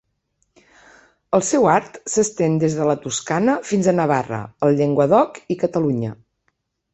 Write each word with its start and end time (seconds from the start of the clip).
El 1.37 1.43
seu 1.49 1.67
art 1.73 1.99
s'estén 2.13 2.55
des 2.63 2.77
de 2.79 2.87
la 2.93 2.95
Toscana 3.03 3.59
fins 3.73 3.91
a 3.91 3.93
Navarra, 4.01 4.41
el 4.69 4.75
Llenguadoc 4.81 5.39
i 5.57 5.61
Catalunya. 5.67 6.17